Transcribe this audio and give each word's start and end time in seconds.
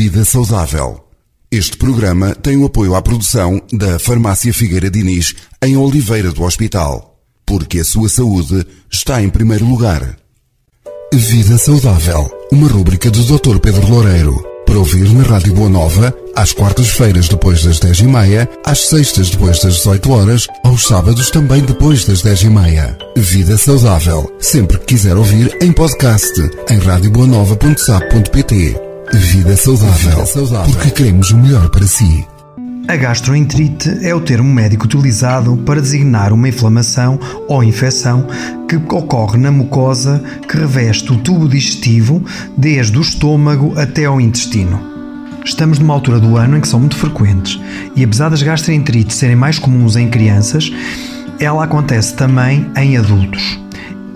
Vida 0.00 0.24
Saudável. 0.24 1.04
Este 1.50 1.76
programa 1.76 2.32
tem 2.32 2.56
o 2.56 2.66
apoio 2.66 2.94
à 2.94 3.02
produção 3.02 3.60
da 3.72 3.98
Farmácia 3.98 4.54
Figueira 4.54 4.88
Diniz, 4.88 5.34
em 5.60 5.76
Oliveira 5.76 6.30
do 6.30 6.44
Hospital. 6.44 7.18
Porque 7.44 7.80
a 7.80 7.84
sua 7.84 8.08
saúde 8.08 8.64
está 8.88 9.20
em 9.20 9.28
primeiro 9.28 9.66
lugar. 9.66 10.16
Vida 11.12 11.58
Saudável. 11.58 12.30
Uma 12.52 12.68
rúbrica 12.68 13.10
do 13.10 13.24
Dr. 13.24 13.58
Pedro 13.58 13.90
Loureiro. 13.90 14.40
Para 14.64 14.78
ouvir 14.78 15.12
na 15.12 15.24
Rádio 15.24 15.52
Boa 15.52 15.68
Nova, 15.68 16.16
às 16.36 16.52
quartas-feiras 16.52 17.28
depois 17.28 17.64
das 17.64 17.80
10 17.80 17.98
e 17.98 18.06
meia, 18.06 18.48
às 18.64 18.88
sextas 18.88 19.30
depois 19.30 19.58
das 19.58 19.78
18 19.78 20.12
horas, 20.12 20.46
aos 20.62 20.86
sábados 20.86 21.28
também 21.32 21.62
depois 21.62 22.04
das 22.04 22.22
10 22.22 22.42
e 22.42 22.50
meia. 22.50 22.96
Vida 23.16 23.58
Saudável. 23.58 24.32
Sempre 24.38 24.78
que 24.78 24.94
quiser 24.94 25.16
ouvir 25.16 25.58
em 25.60 25.72
podcast, 25.72 26.40
em 26.70 26.78
radioboanova.sap.pt. 26.78 28.87
Vida 29.12 29.56
saudável, 29.56 30.10
Vida 30.10 30.26
saudável, 30.26 30.74
porque 30.74 30.90
queremos 30.90 31.30
o 31.30 31.38
melhor 31.38 31.68
para 31.70 31.86
si. 31.86 32.26
A 32.86 32.96
gastroenterite 32.96 33.98
é 34.02 34.14
o 34.14 34.20
termo 34.20 34.52
médico 34.52 34.84
utilizado 34.84 35.56
para 35.58 35.80
designar 35.80 36.32
uma 36.32 36.48
inflamação 36.48 37.18
ou 37.48 37.64
infecção 37.64 38.26
que 38.68 38.76
ocorre 38.76 39.38
na 39.38 39.50
mucosa 39.50 40.22
que 40.48 40.56
reveste 40.56 41.12
o 41.12 41.18
tubo 41.18 41.48
digestivo 41.48 42.22
desde 42.56 42.98
o 42.98 43.02
estômago 43.02 43.78
até 43.78 44.04
ao 44.04 44.20
intestino. 44.20 44.80
Estamos 45.44 45.78
numa 45.78 45.94
altura 45.94 46.20
do 46.20 46.36
ano 46.36 46.56
em 46.56 46.60
que 46.60 46.68
são 46.68 46.80
muito 46.80 46.96
frequentes 46.96 47.58
e 47.96 48.04
apesar 48.04 48.28
das 48.28 48.42
gastroenterites 48.42 49.16
serem 49.16 49.36
mais 49.36 49.58
comuns 49.58 49.96
em 49.96 50.08
crianças, 50.08 50.70
ela 51.40 51.64
acontece 51.64 52.14
também 52.14 52.70
em 52.76 52.96
adultos. 52.96 53.58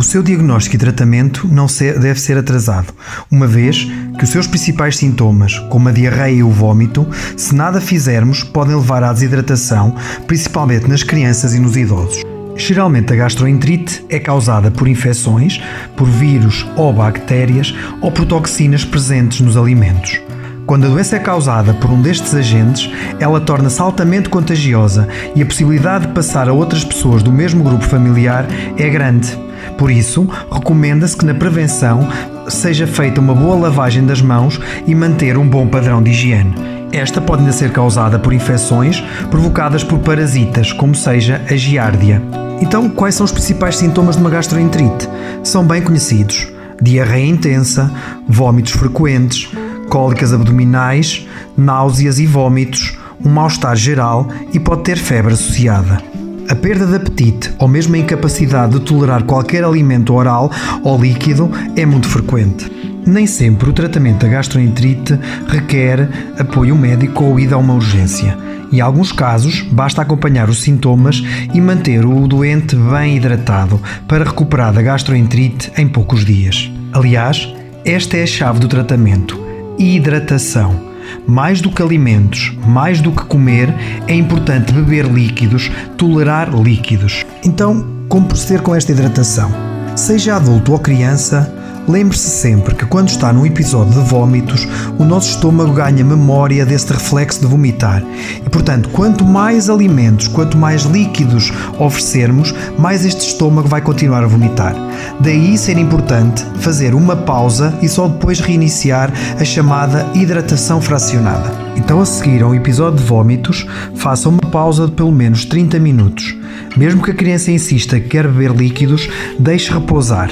O 0.00 0.02
seu 0.02 0.22
diagnóstico 0.22 0.76
e 0.76 0.78
tratamento 0.78 1.46
não 1.46 1.66
deve 2.00 2.18
ser 2.18 2.38
atrasado, 2.38 2.90
uma 3.30 3.46
vez 3.46 3.86
que 4.16 4.24
os 4.24 4.30
seus 4.30 4.46
principais 4.46 4.96
sintomas, 4.96 5.58
como 5.68 5.90
a 5.90 5.92
diarreia 5.92 6.36
e 6.36 6.42
o 6.42 6.48
vômito, 6.48 7.06
se 7.36 7.54
nada 7.54 7.82
fizermos, 7.82 8.42
podem 8.42 8.74
levar 8.76 9.04
à 9.04 9.12
desidratação, 9.12 9.94
principalmente 10.26 10.88
nas 10.88 11.02
crianças 11.02 11.52
e 11.52 11.60
nos 11.60 11.76
idosos. 11.76 12.22
Geralmente 12.56 13.12
a 13.12 13.16
gastroenterite 13.16 14.02
é 14.08 14.18
causada 14.18 14.70
por 14.70 14.88
infecções, 14.88 15.60
por 15.94 16.08
vírus 16.08 16.66
ou 16.76 16.94
bactérias 16.94 17.74
ou 18.00 18.10
por 18.10 18.24
toxinas 18.24 18.86
presentes 18.86 19.42
nos 19.42 19.54
alimentos. 19.54 20.18
Quando 20.64 20.86
a 20.86 20.88
doença 20.88 21.16
é 21.16 21.18
causada 21.18 21.74
por 21.74 21.90
um 21.90 22.00
destes 22.00 22.34
agentes, 22.34 22.90
ela 23.18 23.38
torna-se 23.38 23.82
altamente 23.82 24.30
contagiosa 24.30 25.06
e 25.36 25.42
a 25.42 25.46
possibilidade 25.46 26.06
de 26.06 26.14
passar 26.14 26.48
a 26.48 26.54
outras 26.54 26.84
pessoas 26.84 27.22
do 27.22 27.30
mesmo 27.30 27.62
grupo 27.62 27.84
familiar 27.84 28.46
é 28.78 28.88
grande. 28.88 29.49
Por 29.80 29.90
isso, 29.90 30.28
recomenda-se 30.52 31.16
que 31.16 31.24
na 31.24 31.32
prevenção 31.32 32.06
seja 32.50 32.86
feita 32.86 33.18
uma 33.18 33.34
boa 33.34 33.56
lavagem 33.56 34.04
das 34.04 34.20
mãos 34.20 34.60
e 34.86 34.94
manter 34.94 35.38
um 35.38 35.48
bom 35.48 35.66
padrão 35.66 36.02
de 36.02 36.10
higiene. 36.10 36.54
Esta 36.92 37.18
pode 37.18 37.40
ainda 37.40 37.52
ser 37.54 37.72
causada 37.72 38.18
por 38.18 38.34
infecções 38.34 39.02
provocadas 39.30 39.82
por 39.82 39.98
parasitas, 40.00 40.70
como 40.70 40.94
seja 40.94 41.40
a 41.48 41.56
giardia. 41.56 42.20
Então, 42.60 42.90
quais 42.90 43.14
são 43.14 43.24
os 43.24 43.32
principais 43.32 43.78
sintomas 43.78 44.16
de 44.16 44.20
uma 44.20 44.28
gastroenterite? 44.28 45.08
São 45.42 45.64
bem 45.64 45.80
conhecidos: 45.80 46.46
diarreia 46.78 47.30
intensa, 47.30 47.90
vômitos 48.28 48.72
frequentes, 48.72 49.50
cólicas 49.88 50.34
abdominais, 50.34 51.26
náuseas 51.56 52.18
e 52.18 52.26
vômitos, 52.26 52.98
um 53.24 53.30
mal-estar 53.30 53.74
geral 53.76 54.28
e 54.52 54.60
pode 54.60 54.82
ter 54.82 54.98
febre 54.98 55.32
associada. 55.32 56.09
A 56.50 56.54
perda 56.56 56.84
de 56.84 56.96
apetite 56.96 57.54
ou 57.60 57.68
mesmo 57.68 57.94
a 57.94 57.98
incapacidade 57.98 58.72
de 58.72 58.80
tolerar 58.80 59.22
qualquer 59.22 59.62
alimento 59.62 60.12
oral 60.12 60.50
ou 60.82 61.00
líquido 61.00 61.48
é 61.76 61.86
muito 61.86 62.08
frequente. 62.08 62.68
Nem 63.06 63.24
sempre 63.24 63.70
o 63.70 63.72
tratamento 63.72 64.26
da 64.26 64.28
gastroenterite 64.28 65.16
requer 65.46 66.08
apoio 66.36 66.74
médico 66.74 67.22
ou 67.22 67.38
ida 67.38 67.54
a 67.54 67.58
uma 67.58 67.74
urgência. 67.74 68.36
Em 68.72 68.80
alguns 68.80 69.12
casos, 69.12 69.62
basta 69.70 70.02
acompanhar 70.02 70.50
os 70.50 70.60
sintomas 70.60 71.22
e 71.54 71.60
manter 71.60 72.04
o 72.04 72.26
doente 72.26 72.74
bem 72.74 73.16
hidratado 73.16 73.80
para 74.08 74.24
recuperar 74.24 74.72
da 74.72 74.82
gastroenterite 74.82 75.70
em 75.76 75.86
poucos 75.86 76.24
dias. 76.24 76.68
Aliás, 76.92 77.48
esta 77.84 78.16
é 78.16 78.24
a 78.24 78.26
chave 78.26 78.58
do 78.58 78.66
tratamento 78.66 79.38
hidratação. 79.78 80.89
Mais 81.26 81.60
do 81.60 81.70
que 81.70 81.82
alimentos, 81.82 82.52
mais 82.66 83.00
do 83.00 83.12
que 83.12 83.24
comer, 83.24 83.74
é 84.06 84.14
importante 84.14 84.72
beber 84.72 85.06
líquidos, 85.06 85.70
tolerar 85.96 86.54
líquidos. 86.54 87.24
Então, 87.44 87.86
como 88.08 88.26
proceder 88.26 88.62
com 88.62 88.74
esta 88.74 88.92
hidratação? 88.92 89.50
Seja 89.96 90.36
adulto 90.36 90.72
ou 90.72 90.78
criança, 90.78 91.52
Lembre-se 91.90 92.30
sempre 92.30 92.76
que 92.76 92.86
quando 92.86 93.08
está 93.08 93.32
num 93.32 93.44
episódio 93.44 94.00
de 94.00 94.08
vômitos, 94.08 94.64
o 94.96 95.04
nosso 95.04 95.30
estômago 95.30 95.72
ganha 95.72 96.04
memória 96.04 96.64
deste 96.64 96.92
reflexo 96.92 97.40
de 97.40 97.48
vomitar. 97.48 98.00
E 98.46 98.48
portanto, 98.48 98.90
quanto 98.90 99.24
mais 99.24 99.68
alimentos, 99.68 100.28
quanto 100.28 100.56
mais 100.56 100.84
líquidos 100.84 101.52
oferecermos, 101.80 102.54
mais 102.78 103.04
este 103.04 103.26
estômago 103.26 103.66
vai 103.66 103.80
continuar 103.80 104.22
a 104.22 104.28
vomitar. 104.28 104.72
Daí 105.18 105.58
ser 105.58 105.78
importante 105.78 106.44
fazer 106.60 106.94
uma 106.94 107.16
pausa 107.16 107.76
e 107.82 107.88
só 107.88 108.06
depois 108.06 108.38
reiniciar 108.38 109.12
a 109.36 109.44
chamada 109.44 110.06
hidratação 110.14 110.80
fracionada. 110.80 111.50
Então, 111.74 112.00
a 112.00 112.06
seguir 112.06 112.44
ao 112.44 112.54
episódio 112.54 113.00
de 113.00 113.04
vômitos, 113.04 113.66
faça 113.96 114.28
uma 114.28 114.38
pausa 114.52 114.86
de 114.86 114.92
pelo 114.92 115.10
menos 115.10 115.44
30 115.44 115.80
minutos. 115.80 116.36
Mesmo 116.76 117.02
que 117.02 117.10
a 117.10 117.14
criança 117.14 117.50
insista 117.50 117.98
que 117.98 118.08
quer 118.08 118.28
beber 118.28 118.52
líquidos, 118.52 119.08
deixe 119.40 119.72
repousar. 119.72 120.30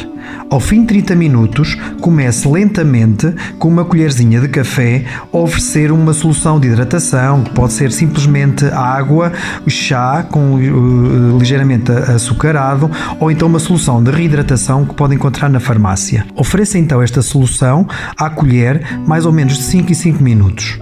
Ao 0.51 0.61
fim 0.61 0.81
de 0.81 0.89
30 0.89 1.15
minutos, 1.15 1.77
comece 2.01 2.49
lentamente 2.49 3.33
com 3.59 3.69
uma 3.69 3.85
colherzinha 3.85 4.41
de 4.41 4.49
café 4.49 5.05
a 5.33 5.37
oferecer 5.37 5.93
uma 5.93 6.13
solução 6.13 6.59
de 6.59 6.69
hidratação, 6.69 7.43
que 7.43 7.51
pode 7.51 7.73
ser 7.75 7.93
simplesmente 7.93 8.65
água, 8.67 9.33
chá 9.67 10.23
com 10.23 10.55
uh, 10.55 11.39
ligeiramente 11.39 11.93
açucarado 11.93 12.91
ou 13.21 13.31
então 13.31 13.47
uma 13.47 13.59
solução 13.59 14.03
de 14.03 14.11
reidratação 14.11 14.85
que 14.85 14.95
pode 14.95 15.15
encontrar 15.15 15.49
na 15.49 15.61
farmácia. 15.61 16.25
Ofereça 16.35 16.79
então 16.79 17.03
esta 17.03 17.21
solução 17.21 17.87
à 18.17 18.31
colher 18.31 18.99
mais 19.07 19.27
ou 19.27 19.33
menos 19.33 19.59
de 19.59 19.63
5 19.63 19.91
em 19.91 19.95
5 19.95 20.23
minutos. 20.23 20.79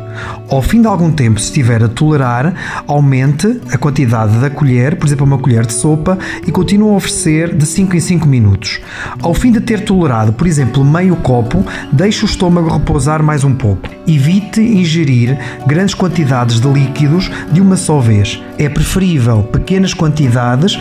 Ao 0.48 0.62
fim 0.62 0.80
de 0.80 0.86
algum 0.86 1.10
tempo, 1.10 1.40
se 1.40 1.46
estiver 1.46 1.82
a 1.82 1.88
tolerar, 1.88 2.54
aumente 2.86 3.60
a 3.72 3.76
quantidade 3.76 4.38
da 4.38 4.48
colher, 4.48 4.96
por 4.96 5.06
exemplo, 5.06 5.26
uma 5.26 5.38
colher 5.38 5.66
de 5.66 5.72
sopa, 5.72 6.18
e 6.46 6.52
continue 6.52 6.90
a 6.90 6.92
oferecer 6.92 7.54
de 7.54 7.66
5 7.66 7.96
em 7.96 8.00
5 8.00 8.26
minutos. 8.26 8.80
Ao 9.20 9.34
fim 9.36 9.52
de 9.52 9.60
ter 9.60 9.84
tolerado, 9.84 10.32
por 10.32 10.46
exemplo, 10.46 10.84
meio 10.84 11.16
copo, 11.16 11.64
deixe 11.92 12.24
o 12.24 12.26
estômago 12.26 12.70
repousar 12.70 13.22
mais 13.22 13.44
um 13.44 13.54
pouco. 13.54 13.88
Evite 14.06 14.60
ingerir 14.60 15.38
grandes 15.66 15.94
quantidades 15.94 16.60
de 16.60 16.68
líquidos 16.68 17.30
de 17.52 17.60
uma 17.60 17.76
só 17.76 17.98
vez. 17.98 18.42
É 18.58 18.68
preferível 18.68 19.42
pequenas 19.42 19.92
quantidades, 19.92 20.78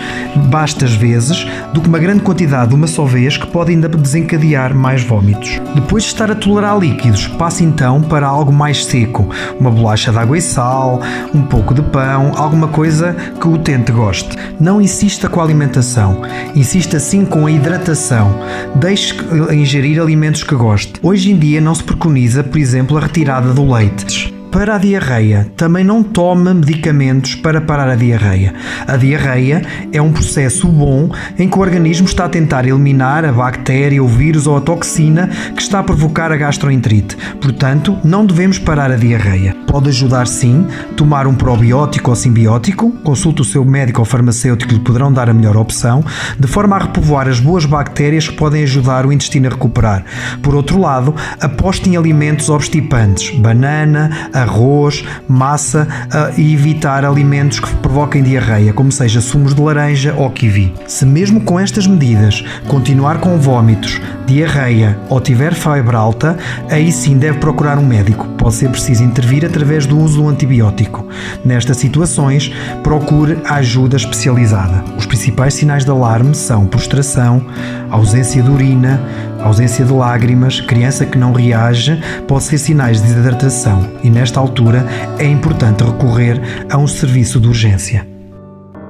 bastas 0.49 0.93
vezes, 0.93 1.45
do 1.73 1.81
que 1.81 1.89
uma 1.89 1.99
grande 1.99 2.21
quantidade 2.21 2.69
de 2.69 2.75
uma 2.75 2.87
só 2.87 3.03
vez 3.03 3.35
que 3.35 3.47
pode 3.47 3.71
ainda 3.71 3.89
desencadear 3.89 4.73
mais 4.73 5.03
vômitos. 5.03 5.59
Depois 5.73 6.03
de 6.03 6.09
estar 6.09 6.31
a 6.31 6.35
tolerar 6.35 6.77
líquidos, 6.79 7.27
passe 7.27 7.63
então 7.63 8.01
para 8.01 8.27
algo 8.27 8.53
mais 8.53 8.85
seco, 8.85 9.27
uma 9.59 9.71
bolacha 9.71 10.11
de 10.11 10.17
água 10.17 10.37
e 10.37 10.41
sal, 10.41 11.01
um 11.33 11.41
pouco 11.41 11.73
de 11.73 11.81
pão, 11.81 12.31
alguma 12.35 12.67
coisa 12.67 13.15
que 13.39 13.47
o 13.47 13.53
utente 13.53 13.91
goste. 13.91 14.34
Não 14.59 14.81
insista 14.81 15.27
com 15.27 15.41
a 15.41 15.43
alimentação, 15.43 16.21
insista 16.55 16.99
sim 16.99 17.25
com 17.25 17.45
a 17.45 17.51
hidratação. 17.51 18.39
Deixe 18.75 19.15
ingerir 19.51 20.01
alimentos 20.01 20.43
que 20.43 20.55
goste. 20.55 20.93
Hoje 21.03 21.31
em 21.31 21.37
dia 21.37 21.59
não 21.59 21.75
se 21.75 21.83
preconiza, 21.83 22.43
por 22.43 22.57
exemplo, 22.57 22.97
a 22.97 23.01
retirada 23.01 23.53
do 23.53 23.71
leite. 23.71 24.33
Para 24.55 24.75
a 24.75 24.77
diarreia, 24.77 25.51
também 25.57 25.83
não 25.83 26.01
tome 26.01 26.53
medicamentos 26.53 27.35
para 27.35 27.59
parar 27.59 27.89
a 27.89 27.95
diarreia. 27.95 28.53
A 28.87 28.95
diarreia 28.95 29.61
é 29.91 30.01
um 30.01 30.13
processo 30.13 30.65
bom 30.69 31.09
em 31.37 31.49
que 31.49 31.57
o 31.57 31.61
organismo 31.61 32.07
está 32.07 32.23
a 32.23 32.29
tentar 32.29 32.65
eliminar 32.65 33.25
a 33.25 33.33
bactéria, 33.33 34.01
o 34.01 34.07
vírus 34.07 34.47
ou 34.47 34.55
a 34.55 34.61
toxina 34.61 35.29
que 35.53 35.61
está 35.61 35.79
a 35.79 35.83
provocar 35.83 36.31
a 36.31 36.37
gastroenterite. 36.37 37.17
Portanto, 37.41 37.97
não 38.01 38.25
devemos 38.25 38.57
parar 38.57 38.91
a 38.91 38.95
diarreia. 38.95 39.54
Pode 39.67 39.89
ajudar 39.89 40.27
sim 40.27 40.67
tomar 40.95 41.27
um 41.27 41.33
probiótico 41.33 42.09
ou 42.09 42.15
simbiótico, 42.15 42.91
consulte 43.03 43.41
o 43.41 43.45
seu 43.45 43.65
médico 43.65 43.99
ou 43.99 44.05
farmacêutico 44.05 44.73
lhe 44.73 44.79
poderão 44.79 45.11
dar 45.11 45.29
a 45.29 45.33
melhor 45.33 45.57
opção, 45.57 46.03
de 46.39 46.47
forma 46.47 46.75
a 46.75 46.79
repovoar 46.79 47.27
as 47.27 47.39
boas 47.39 47.65
bactérias 47.65 48.27
que 48.27 48.35
podem 48.35 48.63
ajudar 48.63 49.05
o 49.05 49.11
intestino 49.11 49.47
a 49.47 49.51
recuperar. 49.51 50.05
Por 50.41 50.55
outro 50.55 50.79
lado, 50.79 51.13
aposte 51.41 51.89
em 51.89 51.97
alimentos 51.97 52.49
obstipantes, 52.49 53.37
banana, 53.37 54.29
arroz, 54.33 55.03
massa 55.27 55.87
uh, 56.05 56.39
e 56.39 56.53
evitar 56.53 57.03
alimentos 57.03 57.59
que 57.59 57.73
provoquem 57.77 58.23
diarreia, 58.23 58.73
como 58.73 58.91
seja 58.91 59.21
sumos 59.21 59.53
de 59.53 59.61
laranja 59.61 60.13
ou 60.17 60.29
kiwi. 60.29 60.73
Se 60.87 61.05
mesmo 61.05 61.41
com 61.41 61.59
estas 61.59 61.87
medidas 61.87 62.43
continuar 62.67 63.19
com 63.19 63.37
vômitos, 63.37 63.99
diarreia 64.25 64.97
ou 65.09 65.19
tiver 65.19 65.53
febre 65.53 65.95
alta, 65.95 66.37
aí 66.69 66.91
sim 66.91 67.17
deve 67.17 67.39
procurar 67.39 67.77
um 67.77 67.85
médico. 67.85 68.25
Pode 68.37 68.55
ser 68.55 68.69
preciso 68.69 69.03
intervir 69.03 69.45
através 69.45 69.85
do 69.85 69.97
uso 69.97 70.21
do 70.21 70.29
antibiótico. 70.29 71.05
Nestas 71.43 71.77
situações, 71.77 72.51
procure 72.83 73.37
ajuda 73.45 73.95
especializada. 73.95 74.83
Os 74.97 75.05
principais 75.05 75.53
sinais 75.53 75.85
de 75.85 75.91
alarme 75.91 76.35
são 76.35 76.65
prostração, 76.65 77.45
ausência 77.89 78.41
de 78.41 78.49
urina, 78.49 79.01
ausência 79.41 79.85
de 79.85 79.93
lágrimas, 79.93 80.59
criança 80.61 81.05
que 81.05 81.17
não 81.17 81.31
reage, 81.31 82.01
pode 82.27 82.43
ser 82.45 82.57
sinais 82.57 83.01
de 83.01 83.07
desidratação 83.07 83.87
e, 84.03 84.09
nesta 84.09 84.39
altura, 84.39 84.85
é 85.19 85.25
importante 85.25 85.83
recorrer 85.83 86.41
a 86.69 86.77
um 86.77 86.87
serviço 86.87 87.39
de 87.39 87.47
urgência. 87.47 88.07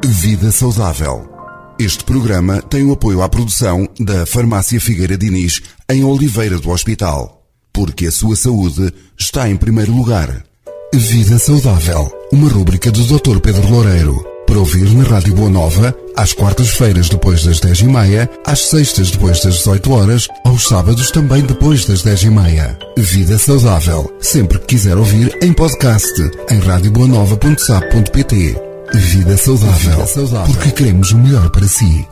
Vida 0.04 0.52
Saudável. 0.52 1.35
Este 1.78 2.06
programa 2.06 2.62
tem 2.62 2.86
o 2.86 2.94
apoio 2.94 3.22
à 3.22 3.28
produção 3.28 3.86
da 4.00 4.26
Farmácia 4.26 4.80
Figueira 4.80 5.18
Diniz, 5.18 5.62
em 5.90 6.06
Oliveira 6.06 6.58
do 6.58 6.70
Hospital. 6.70 7.46
Porque 7.74 8.08
a 8.08 8.12
sua 8.12 8.38
saúde 8.38 8.94
está 9.18 9.50
em 9.50 9.58
primeiro 9.58 9.94
lugar. 9.94 10.46
Vida 10.94 11.38
Saudável. 11.38 12.10
Uma 12.32 12.48
rúbrica 12.48 12.90
do 12.90 13.04
Dr. 13.04 13.42
Pedro 13.42 13.70
Loureiro. 13.70 14.26
Para 14.48 14.60
ouvir 14.60 14.90
na 14.94 15.04
Rádio 15.04 15.34
Boa 15.34 15.50
Nova, 15.50 15.94
às 16.16 16.32
quartas-feiras 16.32 17.10
depois 17.10 17.44
das 17.44 17.60
10h30, 17.60 18.30
às 18.46 18.60
sextas 18.60 19.12
depois 19.12 19.42
das 19.42 19.58
18 19.58 19.92
horas, 19.92 20.30
aos 20.46 20.68
sábados 20.68 21.12
também 21.12 21.42
depois 21.42 21.84
das 21.84 22.04
10h30. 22.04 22.78
Vida 22.98 23.38
Saudável. 23.38 24.16
Sempre 24.22 24.60
que 24.60 24.68
quiser 24.68 24.96
ouvir 24.96 25.38
em 25.42 25.52
podcast, 25.52 26.14
em 26.50 26.60
radioboanova.sap.pt. 26.60 28.75
Vida 28.98 29.38
saudável, 29.38 29.92
Vida 29.92 30.08
saudável, 30.08 30.54
porque 30.54 30.72
queremos 30.72 31.12
o 31.12 31.18
melhor 31.18 31.50
para 31.50 31.68
si. 31.68 32.08